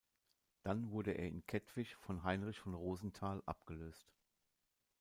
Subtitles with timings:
[0.63, 4.09] Dann wurde er in Kettwig von Heinrich von Rosenthal abgelöst.